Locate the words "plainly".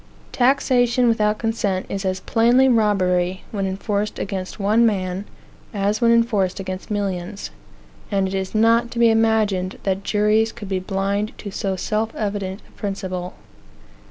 2.21-2.67